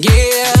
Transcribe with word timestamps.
Yeah 0.00 0.57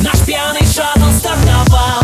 Наш 0.00 0.20
пьяный 0.24 0.64
шаттл 0.66 1.10
стартовал. 1.10 2.02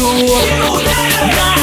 you. 0.00 1.59